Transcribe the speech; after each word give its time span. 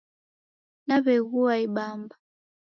Naw'egua 0.87 1.53
ibamba 1.65 2.15